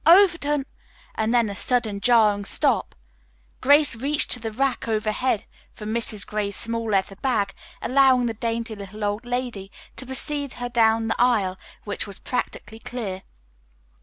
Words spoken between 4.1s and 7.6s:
to the rack overhead for Mrs. Gray's small leather bag,